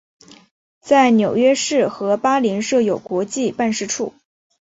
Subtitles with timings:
[0.81, 4.15] 在纽约市和巴林设有国际办事处。